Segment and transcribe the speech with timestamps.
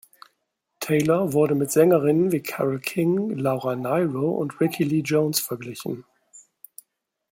[0.79, 6.05] Taylor wurde mit Sängerinnen wie Carole King, Laura Nyro und Rickie Lee Jones verglichen.